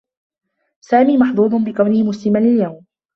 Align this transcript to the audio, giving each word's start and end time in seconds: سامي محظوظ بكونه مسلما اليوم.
سامي 0.85 1.17
محظوظ 1.17 1.51
بكونه 1.55 2.03
مسلما 2.03 2.39
اليوم. 2.39 2.85